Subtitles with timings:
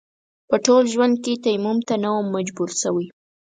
[0.49, 3.07] په ټول ژوند کې تيمم ته نه وم مجبور شوی.